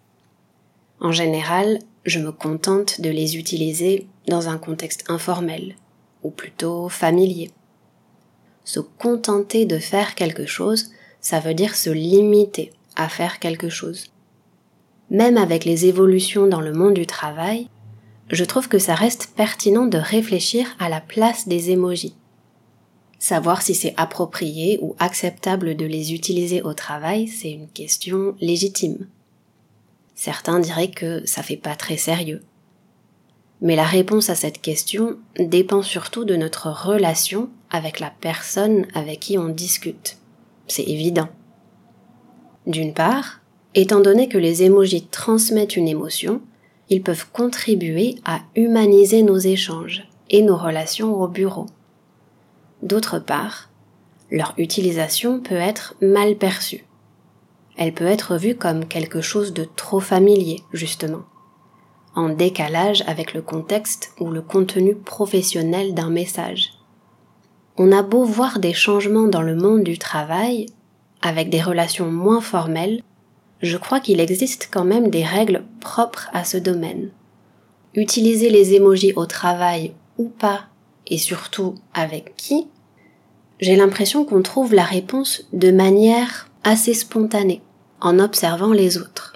En 0.99 1.11
général, 1.11 1.79
je 2.05 2.19
me 2.19 2.31
contente 2.31 3.01
de 3.01 3.09
les 3.09 3.37
utiliser 3.37 4.07
dans 4.27 4.49
un 4.49 4.57
contexte 4.57 5.09
informel, 5.09 5.75
ou 6.23 6.29
plutôt 6.29 6.89
familier. 6.89 7.51
Se 8.63 8.79
contenter 8.79 9.65
de 9.65 9.77
faire 9.77 10.15
quelque 10.15 10.45
chose, 10.45 10.91
ça 11.19 11.39
veut 11.39 11.53
dire 11.53 11.75
se 11.75 11.89
limiter 11.89 12.71
à 12.95 13.09
faire 13.09 13.39
quelque 13.39 13.69
chose. 13.69 14.11
Même 15.09 15.37
avec 15.37 15.65
les 15.65 15.85
évolutions 15.85 16.47
dans 16.47 16.61
le 16.61 16.73
monde 16.73 16.93
du 16.93 17.05
travail, 17.05 17.67
je 18.29 18.43
trouve 18.45 18.67
que 18.67 18.79
ça 18.79 18.95
reste 18.95 19.31
pertinent 19.35 19.85
de 19.85 19.97
réfléchir 19.97 20.75
à 20.79 20.89
la 20.89 21.01
place 21.01 21.47
des 21.47 21.71
émojis. 21.71 22.15
Savoir 23.23 23.61
si 23.61 23.73
c'est 23.73 23.93
approprié 23.95 24.79
ou 24.81 24.97
acceptable 24.99 25.77
de 25.77 25.85
les 25.85 26.13
utiliser 26.13 26.61
au 26.61 26.73
travail, 26.73 27.29
c'est 27.29 27.51
une 27.51 27.69
question 27.69 28.35
légitime. 28.41 29.07
Certains 30.13 30.59
diraient 30.59 30.91
que 30.91 31.25
ça 31.25 31.41
fait 31.41 31.55
pas 31.55 31.77
très 31.77 31.95
sérieux. 31.95 32.41
Mais 33.61 33.77
la 33.77 33.85
réponse 33.85 34.29
à 34.29 34.35
cette 34.35 34.59
question 34.59 35.15
dépend 35.39 35.83
surtout 35.83 36.25
de 36.25 36.35
notre 36.35 36.69
relation 36.69 37.49
avec 37.69 38.01
la 38.01 38.11
personne 38.19 38.87
avec 38.93 39.21
qui 39.21 39.37
on 39.37 39.47
discute. 39.47 40.17
C'est 40.67 40.83
évident. 40.83 41.29
D'une 42.67 42.93
part, 42.93 43.39
étant 43.73 44.01
donné 44.01 44.27
que 44.27 44.37
les 44.37 44.63
émojis 44.63 45.07
transmettent 45.07 45.77
une 45.77 45.87
émotion, 45.87 46.41
ils 46.89 47.01
peuvent 47.01 47.27
contribuer 47.31 48.15
à 48.25 48.41
humaniser 48.57 49.23
nos 49.23 49.39
échanges 49.39 50.09
et 50.29 50.41
nos 50.41 50.57
relations 50.57 51.15
au 51.15 51.29
bureau. 51.29 51.67
D'autre 52.83 53.17
part, 53.17 53.69
leur 54.29 54.53
utilisation 54.57 55.39
peut 55.39 55.55
être 55.55 55.95
mal 56.01 56.35
perçue. 56.35 56.85
Elle 57.77 57.93
peut 57.93 58.05
être 58.05 58.35
vue 58.35 58.55
comme 58.55 58.85
quelque 58.85 59.21
chose 59.21 59.53
de 59.53 59.63
trop 59.63 60.01
familier, 60.01 60.59
justement, 60.73 61.23
en 62.13 62.27
décalage 62.27 63.01
avec 63.07 63.33
le 63.33 63.41
contexte 63.41 64.11
ou 64.19 64.31
le 64.31 64.41
contenu 64.41 64.95
professionnel 64.95 65.93
d'un 65.93 66.09
message. 66.09 66.73
On 67.77 67.93
a 67.93 68.03
beau 68.03 68.25
voir 68.25 68.59
des 68.59 68.73
changements 68.73 69.27
dans 69.27 69.41
le 69.41 69.55
monde 69.55 69.83
du 69.83 69.97
travail, 69.97 70.65
avec 71.21 71.49
des 71.49 71.61
relations 71.61 72.11
moins 72.11 72.41
formelles, 72.41 73.01
je 73.61 73.77
crois 73.77 74.01
qu'il 74.01 74.19
existe 74.19 74.67
quand 74.69 74.83
même 74.83 75.09
des 75.09 75.23
règles 75.23 75.63
propres 75.79 76.29
à 76.33 76.43
ce 76.43 76.57
domaine. 76.57 77.11
Utiliser 77.95 78.49
les 78.49 78.73
émojis 78.73 79.13
au 79.15 79.25
travail 79.25 79.93
ou 80.17 80.27
pas, 80.27 80.65
et 81.07 81.17
surtout 81.17 81.75
avec 81.93 82.35
qui, 82.35 82.67
j'ai 83.59 83.75
l'impression 83.75 84.25
qu'on 84.25 84.41
trouve 84.41 84.73
la 84.73 84.83
réponse 84.83 85.45
de 85.53 85.71
manière 85.71 86.49
assez 86.63 86.93
spontanée, 86.93 87.61
en 88.01 88.19
observant 88.19 88.73
les 88.73 88.97
autres. 88.97 89.33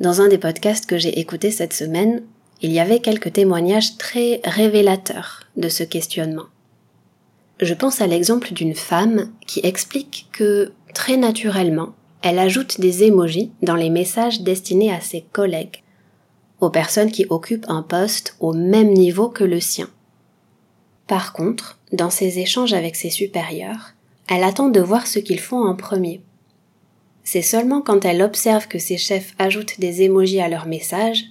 Dans 0.00 0.20
un 0.20 0.28
des 0.28 0.38
podcasts 0.38 0.86
que 0.86 0.98
j'ai 0.98 1.18
écouté 1.18 1.50
cette 1.50 1.72
semaine, 1.72 2.22
il 2.62 2.72
y 2.72 2.80
avait 2.80 3.00
quelques 3.00 3.32
témoignages 3.32 3.96
très 3.98 4.40
révélateurs 4.44 5.42
de 5.56 5.68
ce 5.68 5.82
questionnement. 5.82 6.46
Je 7.60 7.74
pense 7.74 8.00
à 8.00 8.06
l'exemple 8.06 8.52
d'une 8.52 8.74
femme 8.74 9.30
qui 9.46 9.60
explique 9.62 10.28
que, 10.32 10.72
très 10.94 11.16
naturellement, 11.16 11.94
elle 12.22 12.38
ajoute 12.38 12.80
des 12.80 13.04
émojis 13.04 13.52
dans 13.62 13.76
les 13.76 13.90
messages 13.90 14.42
destinés 14.42 14.92
à 14.92 15.00
ses 15.00 15.22
collègues, 15.32 15.82
aux 16.60 16.70
personnes 16.70 17.10
qui 17.10 17.26
occupent 17.30 17.68
un 17.68 17.82
poste 17.82 18.36
au 18.40 18.52
même 18.52 18.92
niveau 18.92 19.28
que 19.28 19.44
le 19.44 19.60
sien. 19.60 19.88
Par 21.06 21.32
contre, 21.32 21.78
dans 21.92 22.10
ses 22.10 22.38
échanges 22.40 22.72
avec 22.72 22.96
ses 22.96 23.10
supérieurs, 23.10 23.94
elle 24.28 24.42
attend 24.42 24.68
de 24.68 24.80
voir 24.80 25.06
ce 25.06 25.18
qu'ils 25.18 25.40
font 25.40 25.64
en 25.64 25.76
premier. 25.76 26.20
C'est 27.22 27.42
seulement 27.42 27.80
quand 27.80 28.04
elle 28.04 28.22
observe 28.22 28.66
que 28.66 28.78
ses 28.78 28.98
chefs 28.98 29.34
ajoutent 29.38 29.78
des 29.78 30.02
émojis 30.02 30.40
à 30.40 30.48
leurs 30.48 30.66
messages, 30.66 31.24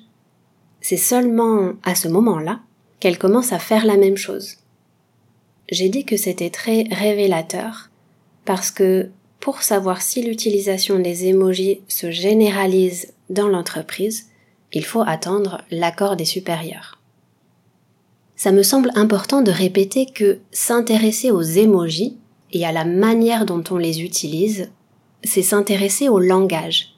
c'est 0.82 0.98
seulement 0.98 1.74
à 1.84 1.96
ce 1.96 2.08
moment-là 2.08 2.60
qu'elle 3.00 3.18
commence 3.18 3.52
à 3.52 3.60
faire 3.60 3.86
la 3.86 3.98
même 3.98 4.18
chose. 4.18 4.58
J'ai 5.70 5.90
dit 5.90 6.06
que 6.06 6.18
c'était 6.18 6.50
très 6.50 6.84
révélateur 6.92 7.90
parce 8.46 8.72
que 8.72 9.10
pour 9.40 9.64
savoir 9.64 10.02
si 10.02 10.22
l'utilisation 10.22 11.00
des 11.00 11.26
émojis 11.26 11.82
se 11.88 12.12
généralise 12.12 13.14
dans 13.30 13.48
l'entreprise, 13.48 14.30
il 14.74 14.86
faut 14.86 15.04
attendre 15.06 15.64
l'accord 15.72 16.16
des 16.16 16.26
supérieurs 16.26 16.95
ça 18.36 18.52
me 18.52 18.64
semble 18.64 18.92
important 18.96 19.42
de 19.42 19.52
répéter 19.52 20.06
que 20.06 20.40
s'intéresser 20.52 21.32
aux 21.32 21.42
émojis 21.42 22.18
et 22.52 22.66
à 22.66 22.72
la 22.72 22.86
manière 22.86 23.46
dont 23.46 23.64
on 23.72 23.78
les 23.78 24.02
utilise, 24.02 24.72
c'est 25.24 25.42
s'intéresser 25.42 26.10
au 26.10 26.20
langage. 26.20 26.96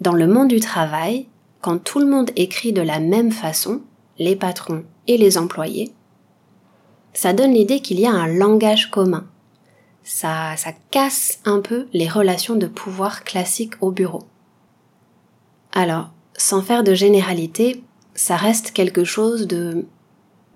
Dans 0.00 0.12
le 0.12 0.26
monde 0.26 0.48
du 0.48 0.60
travail, 0.60 1.26
quand 1.60 1.78
tout 1.78 1.98
le 1.98 2.06
monde 2.06 2.30
écrit 2.36 2.72
de 2.72 2.82
la 2.82 3.00
même 3.00 3.32
façon, 3.32 3.80
les 4.18 4.36
patrons 4.36 4.84
et 5.06 5.16
les 5.16 5.38
employés, 5.38 5.92
ça 7.14 7.32
donne 7.32 7.54
l'idée 7.54 7.80
qu'il 7.80 8.00
y 8.00 8.06
a 8.06 8.12
un 8.12 8.26
langage 8.26 8.90
commun. 8.90 9.26
Ça, 10.02 10.56
ça 10.56 10.72
casse 10.90 11.38
un 11.44 11.60
peu 11.60 11.86
les 11.92 12.08
relations 12.08 12.56
de 12.56 12.66
pouvoir 12.66 13.24
classiques 13.24 13.74
au 13.80 13.90
bureau. 13.90 14.24
Alors, 15.72 16.10
sans 16.36 16.60
faire 16.60 16.84
de 16.84 16.92
généralité, 16.92 17.82
ça 18.14 18.36
reste 18.36 18.72
quelque 18.72 19.04
chose 19.04 19.46
de 19.46 19.86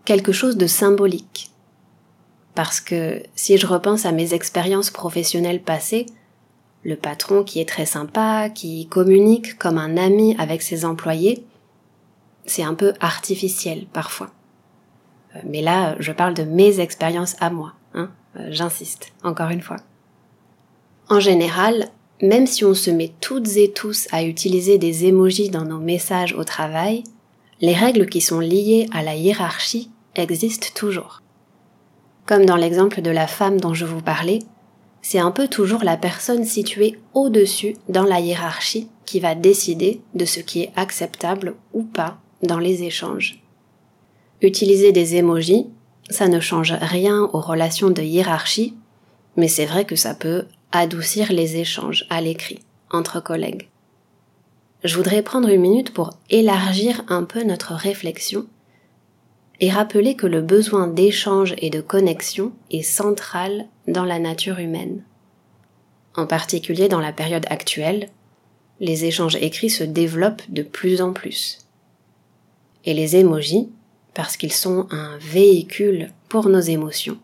quelque 0.09 0.33
chose 0.33 0.57
de 0.57 0.67
symbolique. 0.67 1.51
Parce 2.55 2.81
que 2.81 3.23
si 3.35 3.59
je 3.59 3.67
repense 3.67 4.07
à 4.07 4.13
mes 4.13 4.33
expériences 4.33 4.89
professionnelles 4.89 5.61
passées, 5.63 6.07
le 6.83 6.97
patron 6.97 7.45
qui 7.45 7.61
est 7.61 7.69
très 7.69 7.85
sympa, 7.85 8.49
qui 8.49 8.87
communique 8.87 9.59
comme 9.59 9.77
un 9.77 9.99
ami 9.99 10.35
avec 10.39 10.63
ses 10.63 10.87
employés, 10.87 11.45
c'est 12.47 12.63
un 12.63 12.73
peu 12.73 12.95
artificiel 13.01 13.85
parfois. 13.93 14.31
Euh, 15.37 15.41
mais 15.45 15.61
là, 15.61 15.95
je 15.99 16.13
parle 16.13 16.33
de 16.33 16.45
mes 16.45 16.81
expériences 16.81 17.37
à 17.39 17.51
moi, 17.51 17.75
hein 17.93 18.09
euh, 18.39 18.49
j'insiste, 18.51 19.13
encore 19.23 19.51
une 19.51 19.61
fois. 19.61 19.77
En 21.11 21.21
général, 21.21 21.89
même 22.23 22.47
si 22.47 22.65
on 22.65 22.73
se 22.73 22.91
met 22.91 23.13
toutes 23.21 23.59
et 23.59 23.73
tous 23.73 24.09
à 24.11 24.25
utiliser 24.25 24.79
des 24.79 25.05
émojis 25.05 25.51
dans 25.51 25.67
nos 25.67 25.81
messages 25.81 26.33
au 26.33 26.45
travail, 26.45 27.05
les 27.61 27.75
règles 27.75 28.07
qui 28.07 28.23
sont 28.23 28.41
liées 28.41 28.89
à 28.95 29.03
la 29.03 29.15
hiérarchie 29.15 29.91
existe 30.19 30.75
toujours. 30.75 31.23
Comme 32.27 32.45
dans 32.45 32.57
l'exemple 32.57 33.01
de 33.01 33.11
la 33.11 33.27
femme 33.27 33.61
dont 33.61 33.75
je 33.75 33.87
vous 33.87 34.03
parlais, 34.03 34.41
c'est 35.01 35.19
un 35.19 35.31
peu 35.31 35.49
toujours 35.49 35.85
la 35.85 35.97
personne 35.97 36.45
située 36.45 36.99
au-dessus 37.15 37.77
dans 37.89 38.05
la 38.05 38.21
hiérarchie 38.21 38.89
qui 39.07 39.21
va 39.21 39.35
décider 39.35 40.03
de 40.15 40.25
ce 40.25 40.41
qui 40.41 40.63
est 40.63 40.73
acceptable 40.77 41.55
ou 41.73 41.83
pas 41.83 42.19
dans 42.43 42.59
les 42.59 42.83
échanges. 42.83 43.43
Utiliser 44.43 44.93
des 44.93 45.17
émojis, 45.17 45.67
ça 46.11 46.29
ne 46.29 46.41
change 46.41 46.75
rien 46.81 47.23
aux 47.33 47.41
relations 47.41 47.91
de 47.91 48.03
hiérarchie, 48.03 48.75
mais 49.37 49.49
c'est 49.49 49.67
vrai 49.67 49.85
que 49.85 49.97
ça 49.97 50.15
peut 50.15 50.45
adoucir 50.73 51.33
les 51.33 51.57
échanges 51.57 52.07
à 52.11 52.21
l'écrit 52.21 52.61
entre 52.91 53.21
collègues. 53.21 53.69
Je 54.85 54.97
voudrais 54.97 55.23
prendre 55.23 55.49
une 55.49 55.61
minute 55.61 55.93
pour 55.93 56.11
élargir 56.31 57.03
un 57.09 57.25
peu 57.25 57.43
notre 57.43 57.73
réflexion 57.75 58.47
et 59.61 59.71
rappeler 59.71 60.15
que 60.15 60.27
le 60.27 60.41
besoin 60.41 60.87
d'échange 60.87 61.55
et 61.59 61.71
de 61.71 61.81
connexion 61.81 62.53
est 62.71 62.83
central 62.83 63.67
dans 63.87 64.05
la 64.05 64.19
nature 64.19 64.59
humaine. 64.59 65.03
En 66.15 66.27
particulier 66.27 66.89
dans 66.89 67.01
la 67.01 67.13
période 67.13 67.47
actuelle, 67.51 68.09
les 68.81 69.05
échanges 69.05 69.37
écrits 69.37 69.71
se 69.71 69.85
développent 69.85 70.43
de 70.49 70.63
plus 70.63 71.01
en 71.03 71.13
plus. 71.13 71.59
Et 72.85 72.95
les 72.95 73.17
émojis, 73.17 73.69
parce 74.15 74.37
qu'ils 74.37 74.53
sont 74.53 74.87
un 74.91 75.19
véhicule 75.19 76.13
pour 76.29 76.49
nos 76.49 76.61
émotions, 76.61 77.19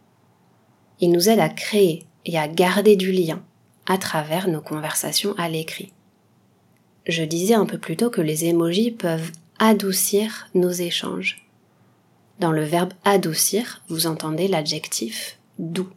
ils 1.01 1.11
nous 1.11 1.29
aident 1.29 1.41
à 1.41 1.49
créer 1.49 2.05
et 2.25 2.39
à 2.39 2.49
garder 2.49 2.97
du 2.97 3.13
lien 3.13 3.43
à 3.87 3.99
travers 3.99 4.49
nos 4.49 4.61
conversations 4.61 5.35
à 5.37 5.49
l'écrit. 5.49 5.93
Je 7.07 7.23
disais 7.23 7.55
un 7.55 7.67
peu 7.67 7.79
plus 7.79 7.97
tôt 7.97 8.11
que 8.11 8.23
les 8.23 8.47
émojis 8.47 8.91
peuvent 8.91 9.31
adoucir 9.59 10.49
nos 10.55 10.71
échanges. 10.71 11.44
Dans 12.41 12.53
le 12.53 12.65
verbe 12.65 12.93
adoucir, 13.05 13.83
vous 13.89 14.07
entendez 14.07 14.49
l'adjectif 14.49 15.39
doux. 15.59 15.91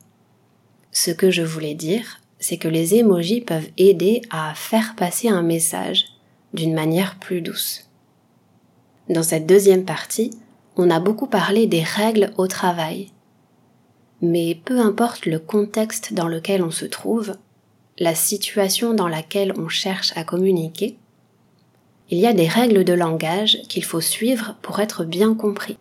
Ce 0.92 1.12
que 1.12 1.32
je 1.32 1.42
voulais 1.42 1.74
dire, 1.74 2.20
c'est 2.40 2.58
que 2.58 2.68
les 2.68 2.96
émojis 2.96 3.42
peuvent 3.42 3.70
aider 3.78 4.22
à 4.30 4.54
faire 4.56 4.96
passer 4.96 5.30
un 5.30 5.42
message 5.42 6.06
d'une 6.54 6.74
manière 6.74 7.18
plus 7.20 7.42
douce. 7.42 7.90
Dans 9.10 9.24
cette 9.24 9.48
deuxième 9.48 9.86
partie, 9.86 10.32
on 10.76 10.90
a 10.92 11.00
beaucoup 11.00 11.28
parlé 11.28 11.66
des 11.66 11.82
règles 11.82 12.32
au 12.38 12.48
travail. 12.48 13.12
Mais 14.22 14.60
peu 14.64 14.80
importe 14.80 15.26
le 15.26 15.40
contexte 15.40 16.14
dans 16.14 16.28
lequel 16.28 16.62
on 16.62 16.72
se 16.72 16.86
trouve, 16.86 17.36
la 17.98 18.14
situation 18.14 18.94
dans 18.94 19.08
laquelle 19.08 19.54
on 19.58 19.70
cherche 19.70 20.14
à 20.16 20.24
communiquer, 20.24 20.98
il 22.10 22.20
y 22.20 22.28
a 22.28 22.34
des 22.34 22.48
règles 22.48 22.84
de 22.84 22.94
langage 22.94 23.62
qu'il 23.68 23.84
faut 23.84 24.02
suivre 24.02 24.56
pour 24.62 24.80
être 24.80 25.04
bien 25.04 25.34
compris. 25.34 25.78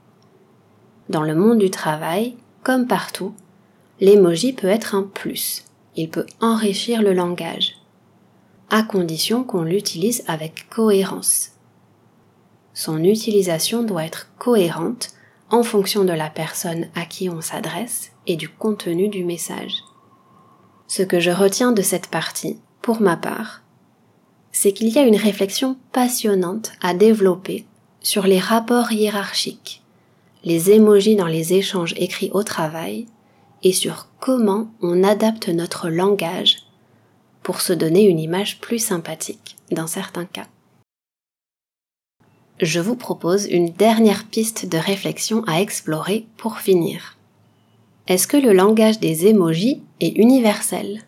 Dans 1.08 1.22
le 1.22 1.34
monde 1.34 1.58
du 1.58 1.70
travail, 1.70 2.36
comme 2.64 2.86
partout, 2.86 3.32
l'emoji 4.00 4.52
peut 4.52 4.66
être 4.66 4.94
un 4.94 5.04
plus. 5.04 5.64
Il 5.94 6.10
peut 6.10 6.26
enrichir 6.40 7.00
le 7.00 7.12
langage, 7.12 7.76
à 8.70 8.82
condition 8.82 9.44
qu'on 9.44 9.62
l'utilise 9.62 10.24
avec 10.26 10.68
cohérence. 10.68 11.52
Son 12.74 13.02
utilisation 13.04 13.82
doit 13.82 14.04
être 14.04 14.30
cohérente 14.38 15.12
en 15.50 15.62
fonction 15.62 16.04
de 16.04 16.12
la 16.12 16.28
personne 16.28 16.88
à 16.94 17.04
qui 17.04 17.30
on 17.30 17.40
s'adresse 17.40 18.10
et 18.26 18.36
du 18.36 18.48
contenu 18.48 19.08
du 19.08 19.24
message. 19.24 19.84
Ce 20.88 21.02
que 21.02 21.20
je 21.20 21.30
retiens 21.30 21.72
de 21.72 21.82
cette 21.82 22.08
partie, 22.08 22.58
pour 22.82 23.00
ma 23.00 23.16
part, 23.16 23.62
c'est 24.52 24.72
qu'il 24.72 24.88
y 24.88 24.98
a 24.98 25.06
une 25.06 25.16
réflexion 25.16 25.76
passionnante 25.92 26.72
à 26.82 26.94
développer 26.94 27.64
sur 28.00 28.26
les 28.26 28.38
rapports 28.38 28.92
hiérarchiques, 28.92 29.82
les 30.46 30.70
émojis 30.70 31.16
dans 31.16 31.26
les 31.26 31.54
échanges 31.54 31.92
écrits 31.96 32.30
au 32.32 32.44
travail 32.44 33.06
et 33.64 33.72
sur 33.72 34.06
comment 34.20 34.70
on 34.80 35.02
adapte 35.02 35.48
notre 35.48 35.88
langage 35.88 36.58
pour 37.42 37.60
se 37.60 37.72
donner 37.72 38.04
une 38.04 38.20
image 38.20 38.60
plus 38.60 38.78
sympathique 38.78 39.56
dans 39.72 39.88
certains 39.88 40.24
cas. 40.24 40.46
Je 42.60 42.78
vous 42.78 42.94
propose 42.94 43.46
une 43.46 43.70
dernière 43.70 44.24
piste 44.24 44.66
de 44.66 44.78
réflexion 44.78 45.42
à 45.48 45.60
explorer 45.60 46.26
pour 46.36 46.58
finir. 46.58 47.16
Est-ce 48.06 48.28
que 48.28 48.36
le 48.36 48.52
langage 48.52 49.00
des 49.00 49.26
émojis 49.26 49.82
est 49.98 50.16
universel? 50.16 51.02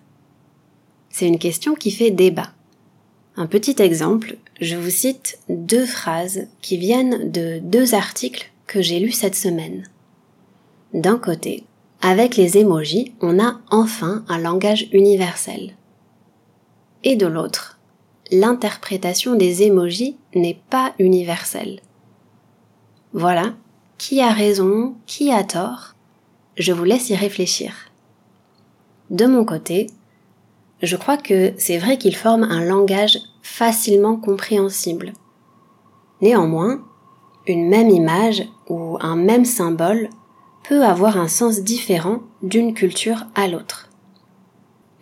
C'est 1.10 1.28
une 1.28 1.38
question 1.38 1.74
qui 1.76 1.92
fait 1.92 2.10
débat. 2.10 2.50
Un 3.36 3.46
petit 3.46 3.80
exemple, 3.80 4.36
je 4.60 4.74
vous 4.74 4.90
cite 4.90 5.38
deux 5.48 5.86
phrases 5.86 6.48
qui 6.60 6.76
viennent 6.76 7.30
de 7.30 7.60
deux 7.60 7.94
articles 7.94 8.50
que 8.68 8.80
j'ai 8.80 9.00
lus 9.00 9.12
cette 9.12 9.34
semaine. 9.34 9.88
D'un 10.94 11.18
côté, 11.18 11.64
avec 12.00 12.36
les 12.36 12.58
émojis, 12.58 13.14
on 13.20 13.40
a 13.42 13.60
enfin 13.70 14.24
un 14.28 14.38
langage 14.38 14.88
universel. 14.92 15.74
Et 17.02 17.16
de 17.16 17.26
l'autre, 17.26 17.80
l'interprétation 18.30 19.34
des 19.34 19.64
émojis 19.64 20.16
n'est 20.34 20.60
pas 20.70 20.94
universelle. 21.00 21.80
Voilà, 23.12 23.54
qui 23.96 24.20
a 24.20 24.30
raison, 24.30 24.94
qui 25.06 25.32
a 25.32 25.42
tort 25.42 25.94
Je 26.56 26.72
vous 26.72 26.84
laisse 26.84 27.10
y 27.10 27.16
réfléchir. 27.16 27.72
De 29.10 29.26
mon 29.26 29.44
côté, 29.44 29.88
je 30.82 30.96
crois 30.96 31.16
que 31.16 31.54
c'est 31.56 31.78
vrai 31.78 31.98
qu'ils 31.98 32.16
forment 32.16 32.44
un 32.44 32.64
langage 32.64 33.18
facilement 33.42 34.16
compréhensible. 34.16 35.14
Néanmoins, 36.20 36.84
une 37.48 37.68
même 37.68 37.90
image 37.90 38.44
ou 38.68 38.98
un 39.00 39.16
même 39.16 39.44
symbole 39.44 40.10
peut 40.68 40.84
avoir 40.84 41.16
un 41.16 41.28
sens 41.28 41.62
différent 41.62 42.20
d'une 42.42 42.74
culture 42.74 43.26
à 43.34 43.48
l'autre. 43.48 43.88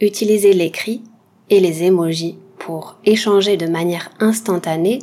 Utiliser 0.01 0.53
l'écrit 0.53 1.03
et 1.51 1.61
les 1.61 1.83
émojis 1.83 2.39
pour 2.59 2.97
échanger 3.05 3.57
de 3.57 3.67
manière 3.67 4.11
instantanée, 4.21 5.01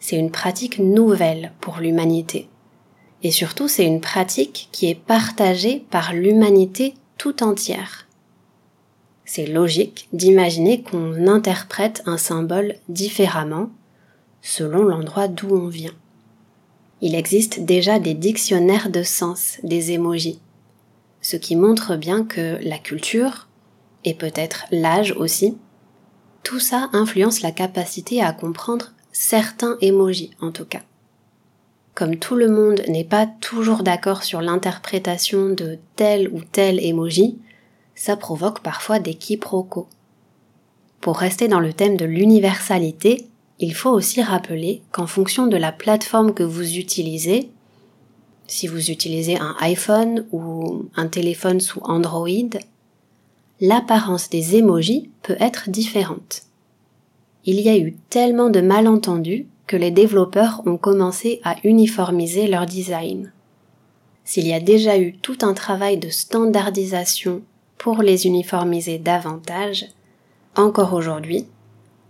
c'est 0.00 0.16
une 0.16 0.30
pratique 0.30 0.78
nouvelle 0.78 1.52
pour 1.60 1.78
l'humanité. 1.78 2.48
Et 3.22 3.30
surtout, 3.30 3.68
c'est 3.68 3.84
une 3.84 4.00
pratique 4.00 4.68
qui 4.72 4.88
est 4.88 4.94
partagée 4.94 5.84
par 5.90 6.14
l'humanité 6.14 6.94
tout 7.18 7.42
entière. 7.42 8.06
C'est 9.24 9.46
logique 9.46 10.08
d'imaginer 10.12 10.82
qu'on 10.82 11.26
interprète 11.26 12.02
un 12.06 12.16
symbole 12.16 12.76
différemment 12.88 13.70
selon 14.40 14.84
l'endroit 14.84 15.28
d'où 15.28 15.54
on 15.54 15.66
vient 15.66 15.94
il 17.00 17.14
existe 17.14 17.60
déjà 17.60 17.98
des 17.98 18.14
dictionnaires 18.14 18.90
de 18.90 19.02
sens 19.02 19.58
des 19.62 19.92
émojis, 19.92 20.40
ce 21.20 21.36
qui 21.36 21.56
montre 21.56 21.96
bien 21.96 22.24
que 22.24 22.58
la 22.62 22.78
culture, 22.78 23.48
et 24.04 24.14
peut-être 24.14 24.64
l'âge 24.70 25.12
aussi, 25.12 25.56
tout 26.42 26.60
ça 26.60 26.88
influence 26.92 27.42
la 27.42 27.52
capacité 27.52 28.22
à 28.22 28.32
comprendre 28.32 28.92
certains 29.12 29.76
émojis 29.80 30.30
en 30.40 30.50
tout 30.50 30.64
cas. 30.64 30.82
Comme 31.94 32.16
tout 32.16 32.36
le 32.36 32.48
monde 32.48 32.82
n'est 32.88 33.04
pas 33.04 33.26
toujours 33.26 33.82
d'accord 33.82 34.22
sur 34.22 34.40
l'interprétation 34.40 35.48
de 35.48 35.78
tel 35.96 36.28
ou 36.32 36.42
tel 36.42 36.78
émoji, 36.78 37.38
ça 37.96 38.16
provoque 38.16 38.60
parfois 38.60 39.00
des 39.00 39.14
quiproquos. 39.14 39.88
Pour 41.00 41.18
rester 41.18 41.48
dans 41.48 41.58
le 41.58 41.72
thème 41.72 41.96
de 41.96 42.04
l'universalité, 42.04 43.26
il 43.60 43.74
faut 43.74 43.90
aussi 43.90 44.22
rappeler 44.22 44.82
qu'en 44.92 45.06
fonction 45.06 45.46
de 45.46 45.56
la 45.56 45.72
plateforme 45.72 46.32
que 46.32 46.44
vous 46.44 46.76
utilisez, 46.76 47.50
si 48.46 48.66
vous 48.66 48.90
utilisez 48.90 49.38
un 49.38 49.56
iPhone 49.60 50.26
ou 50.32 50.86
un 50.96 51.08
téléphone 51.08 51.60
sous 51.60 51.80
Android, 51.82 52.28
l'apparence 53.60 54.30
des 54.30 54.56
émojis 54.56 55.10
peut 55.22 55.36
être 55.40 55.70
différente. 55.70 56.42
Il 57.44 57.60
y 57.60 57.68
a 57.68 57.76
eu 57.76 57.96
tellement 58.10 58.50
de 58.50 58.60
malentendus 58.60 59.46
que 59.66 59.76
les 59.76 59.90
développeurs 59.90 60.62
ont 60.66 60.76
commencé 60.76 61.40
à 61.44 61.56
uniformiser 61.64 62.46
leur 62.46 62.64
design. 62.64 63.32
S'il 64.24 64.46
y 64.46 64.54
a 64.54 64.60
déjà 64.60 64.98
eu 64.98 65.14
tout 65.16 65.38
un 65.42 65.54
travail 65.54 65.98
de 65.98 66.10
standardisation 66.10 67.42
pour 67.76 68.02
les 68.02 68.26
uniformiser 68.26 68.98
davantage, 68.98 69.86
encore 70.56 70.94
aujourd'hui, 70.94 71.46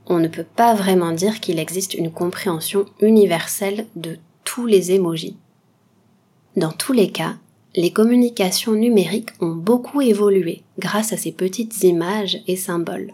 on 0.09 0.19
ne 0.19 0.29
peut 0.29 0.47
pas 0.57 0.75
vraiment 0.75 1.13
dire 1.13 1.41
qu'il 1.41 1.59
existe 1.59 1.95
une 1.95 2.11
compréhension 2.11 2.87
universelle 3.01 3.87
de 3.95 4.19
tous 4.45 4.67
les 4.67 4.93
émojis. 4.93 5.37
Dans 6.57 6.73
tous 6.73 6.95
les 6.95 7.11
cas, 7.11 7.37
les 7.77 7.93
communications 7.93 8.73
numériques 8.73 9.31
ont 9.41 9.55
beaucoup 9.55 10.01
évolué 10.01 10.63
grâce 10.79 11.13
à 11.13 11.19
ces 11.19 11.31
petites 11.31 11.85
images 11.85 12.39
et 12.47 12.57
symboles. 12.57 13.13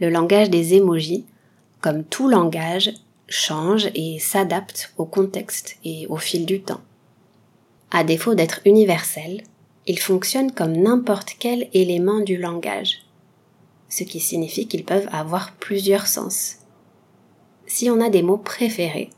Le 0.00 0.10
langage 0.10 0.50
des 0.50 0.74
émojis, 0.74 1.24
comme 1.80 2.02
tout 2.02 2.28
langage, 2.28 2.92
change 3.28 3.88
et 3.94 4.18
s'adapte 4.18 4.92
au 4.98 5.04
contexte 5.04 5.76
et 5.84 6.06
au 6.08 6.16
fil 6.16 6.44
du 6.44 6.60
temps. 6.60 6.82
À 7.92 8.02
défaut 8.02 8.34
d'être 8.34 8.60
universel, 8.66 9.42
il 9.86 10.00
fonctionne 10.00 10.50
comme 10.50 10.72
n'importe 10.72 11.36
quel 11.38 11.68
élément 11.72 12.20
du 12.20 12.36
langage 12.36 13.03
ce 13.94 14.02
qui 14.02 14.18
signifie 14.18 14.66
qu'ils 14.66 14.84
peuvent 14.84 15.08
avoir 15.12 15.52
plusieurs 15.52 16.08
sens. 16.08 16.56
Si 17.66 17.88
on 17.90 18.00
a 18.00 18.10
des 18.10 18.22
mots 18.22 18.38
préférés, 18.38 19.10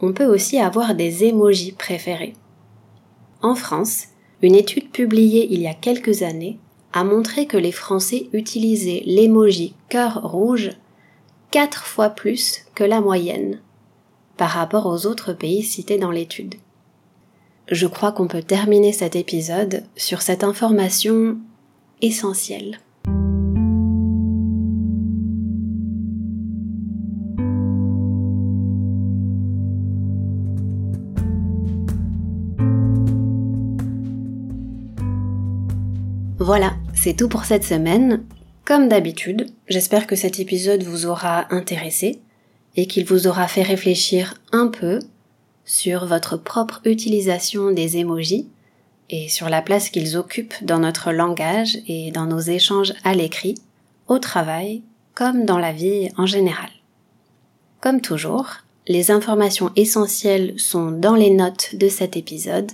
on 0.00 0.14
peut 0.14 0.24
aussi 0.24 0.58
avoir 0.58 0.94
des 0.94 1.24
émojis 1.24 1.72
préférés. 1.72 2.32
En 3.42 3.54
France, 3.54 4.04
une 4.40 4.54
étude 4.54 4.90
publiée 4.90 5.48
il 5.50 5.60
y 5.60 5.66
a 5.66 5.74
quelques 5.74 6.22
années 6.22 6.58
a 6.94 7.04
montré 7.04 7.44
que 7.44 7.58
les 7.58 7.72
Français 7.72 8.28
utilisaient 8.32 9.02
l'émoji 9.04 9.74
cœur 9.90 10.22
rouge 10.22 10.70
quatre 11.50 11.84
fois 11.84 12.08
plus 12.08 12.64
que 12.74 12.84
la 12.84 13.02
moyenne 13.02 13.60
par 14.38 14.50
rapport 14.50 14.86
aux 14.86 15.04
autres 15.04 15.34
pays 15.34 15.62
cités 15.62 15.98
dans 15.98 16.10
l'étude. 16.10 16.54
Je 17.70 17.86
crois 17.86 18.12
qu'on 18.12 18.26
peut 18.26 18.42
terminer 18.42 18.92
cet 18.92 19.16
épisode 19.16 19.84
sur 19.96 20.22
cette 20.22 20.44
information 20.44 21.36
essentielle. 22.00 22.80
Voilà, 36.46 36.74
c'est 36.92 37.16
tout 37.16 37.30
pour 37.30 37.46
cette 37.46 37.64
semaine. 37.64 38.22
Comme 38.66 38.90
d'habitude, 38.90 39.46
j'espère 39.66 40.06
que 40.06 40.14
cet 40.14 40.40
épisode 40.40 40.82
vous 40.82 41.06
aura 41.06 41.46
intéressé 41.50 42.20
et 42.76 42.86
qu'il 42.86 43.06
vous 43.06 43.26
aura 43.26 43.48
fait 43.48 43.62
réfléchir 43.62 44.34
un 44.52 44.66
peu 44.66 44.98
sur 45.64 46.04
votre 46.04 46.36
propre 46.36 46.82
utilisation 46.84 47.70
des 47.70 47.96
emojis 47.96 48.46
et 49.08 49.30
sur 49.30 49.48
la 49.48 49.62
place 49.62 49.88
qu'ils 49.88 50.18
occupent 50.18 50.52
dans 50.60 50.80
notre 50.80 51.12
langage 51.12 51.78
et 51.88 52.10
dans 52.10 52.26
nos 52.26 52.40
échanges 52.40 52.92
à 53.04 53.14
l'écrit, 53.14 53.54
au 54.06 54.18
travail, 54.18 54.82
comme 55.14 55.46
dans 55.46 55.58
la 55.58 55.72
vie 55.72 56.10
en 56.18 56.26
général. 56.26 56.68
Comme 57.80 58.02
toujours, 58.02 58.50
les 58.86 59.10
informations 59.10 59.70
essentielles 59.76 60.52
sont 60.58 60.90
dans 60.90 61.14
les 61.14 61.30
notes 61.30 61.74
de 61.76 61.88
cet 61.88 62.18
épisode, 62.18 62.70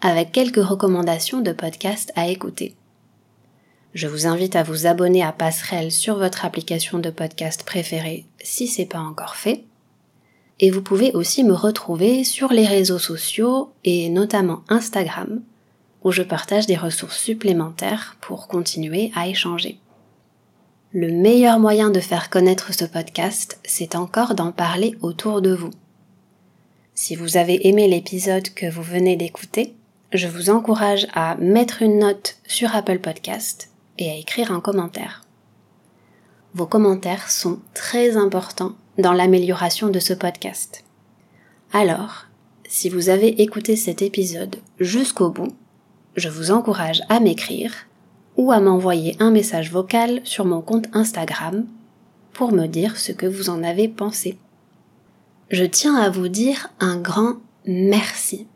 avec 0.00 0.32
quelques 0.32 0.56
recommandations 0.56 1.40
de 1.40 1.52
podcasts 1.52 2.10
à 2.16 2.26
écouter. 2.26 2.74
Je 3.96 4.08
vous 4.08 4.26
invite 4.26 4.56
à 4.56 4.62
vous 4.62 4.86
abonner 4.86 5.22
à 5.22 5.32
Passerelle 5.32 5.90
sur 5.90 6.18
votre 6.18 6.44
application 6.44 6.98
de 6.98 7.08
podcast 7.08 7.62
préférée 7.64 8.26
si 8.44 8.68
c'est 8.68 8.84
pas 8.84 8.98
encore 8.98 9.36
fait. 9.36 9.64
Et 10.60 10.70
vous 10.70 10.82
pouvez 10.82 11.12
aussi 11.12 11.44
me 11.44 11.54
retrouver 11.54 12.22
sur 12.22 12.52
les 12.52 12.66
réseaux 12.66 12.98
sociaux 12.98 13.72
et 13.84 14.10
notamment 14.10 14.60
Instagram 14.68 15.40
où 16.04 16.12
je 16.12 16.22
partage 16.22 16.66
des 16.66 16.76
ressources 16.76 17.16
supplémentaires 17.16 18.18
pour 18.20 18.48
continuer 18.48 19.12
à 19.16 19.28
échanger. 19.28 19.78
Le 20.92 21.10
meilleur 21.10 21.58
moyen 21.58 21.88
de 21.88 22.00
faire 22.00 22.28
connaître 22.28 22.74
ce 22.74 22.84
podcast, 22.84 23.58
c'est 23.64 23.94
encore 23.94 24.34
d'en 24.34 24.52
parler 24.52 24.94
autour 25.00 25.40
de 25.40 25.54
vous. 25.54 25.70
Si 26.92 27.16
vous 27.16 27.38
avez 27.38 27.66
aimé 27.66 27.88
l'épisode 27.88 28.50
que 28.50 28.70
vous 28.70 28.82
venez 28.82 29.16
d'écouter, 29.16 29.74
je 30.12 30.28
vous 30.28 30.50
encourage 30.50 31.06
à 31.14 31.36
mettre 31.36 31.80
une 31.80 32.00
note 32.00 32.36
sur 32.46 32.76
Apple 32.76 32.98
Podcast 32.98 33.70
et 33.98 34.10
à 34.10 34.14
écrire 34.14 34.52
un 34.52 34.60
commentaire. 34.60 35.22
Vos 36.54 36.66
commentaires 36.66 37.30
sont 37.30 37.60
très 37.74 38.16
importants 38.16 38.72
dans 38.98 39.12
l'amélioration 39.12 39.88
de 39.88 39.98
ce 39.98 40.14
podcast. 40.14 40.84
Alors, 41.72 42.26
si 42.66 42.88
vous 42.88 43.08
avez 43.08 43.42
écouté 43.42 43.76
cet 43.76 44.02
épisode 44.02 44.56
jusqu'au 44.80 45.30
bout, 45.30 45.52
je 46.16 46.28
vous 46.28 46.50
encourage 46.50 47.02
à 47.08 47.20
m'écrire 47.20 47.72
ou 48.36 48.52
à 48.52 48.60
m'envoyer 48.60 49.16
un 49.20 49.30
message 49.30 49.70
vocal 49.70 50.20
sur 50.24 50.44
mon 50.44 50.60
compte 50.62 50.86
Instagram 50.92 51.66
pour 52.32 52.52
me 52.52 52.66
dire 52.66 52.96
ce 52.96 53.12
que 53.12 53.26
vous 53.26 53.50
en 53.50 53.62
avez 53.62 53.88
pensé. 53.88 54.38
Je 55.50 55.64
tiens 55.64 55.96
à 55.96 56.10
vous 56.10 56.28
dire 56.28 56.68
un 56.80 56.96
grand 56.96 57.36
merci 57.66 58.46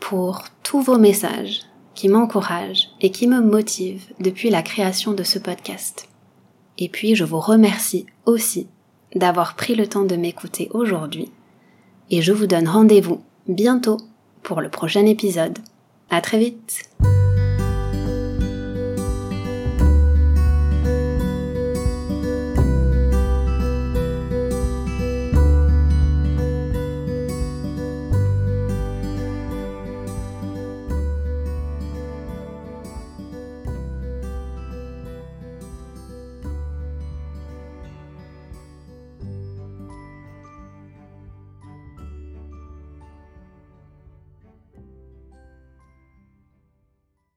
pour 0.00 0.44
tous 0.62 0.80
vos 0.80 0.98
messages 0.98 1.62
qui 1.98 2.08
m'encouragent 2.08 2.90
et 3.00 3.10
qui 3.10 3.26
me 3.26 3.40
motivent 3.40 4.06
depuis 4.20 4.50
la 4.50 4.62
création 4.62 5.14
de 5.14 5.24
ce 5.24 5.40
podcast. 5.40 6.08
Et 6.78 6.88
puis 6.88 7.16
je 7.16 7.24
vous 7.24 7.40
remercie 7.40 8.06
aussi 8.24 8.68
d'avoir 9.16 9.56
pris 9.56 9.74
le 9.74 9.88
temps 9.88 10.04
de 10.04 10.14
m'écouter 10.14 10.68
aujourd'hui 10.70 11.32
et 12.10 12.22
je 12.22 12.32
vous 12.32 12.46
donne 12.46 12.68
rendez-vous 12.68 13.20
bientôt 13.48 13.96
pour 14.44 14.60
le 14.60 14.68
prochain 14.68 15.06
épisode. 15.06 15.58
À 16.08 16.20
très 16.20 16.38
vite! 16.38 16.88